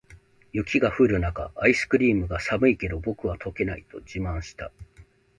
[0.53, 4.71] 雪が降る中、アイスクリームが「寒いけど、僕は溶けない！」と自慢した。